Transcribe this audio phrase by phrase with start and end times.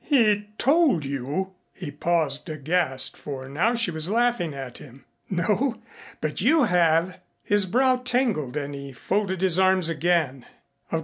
[0.03, 5.05] "He told you?" he paused aghast, for now she was laughing at him.
[5.29, 5.77] "No
[6.21, 10.47] but you have." His brow tangled and he folded his arms again.